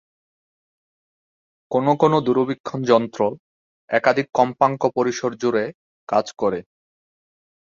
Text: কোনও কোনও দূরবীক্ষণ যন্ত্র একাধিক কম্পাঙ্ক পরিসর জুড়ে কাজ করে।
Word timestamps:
কোনও 1.71 1.93
কোনও 1.95 2.17
দূরবীক্ষণ 2.21 2.79
যন্ত্র 2.83 3.21
একাধিক 3.89 4.27
কম্পাঙ্ক 4.33 4.81
পরিসর 4.97 5.31
জুড়ে 5.41 5.63
কাজ 6.09 6.25
করে। 6.41 6.59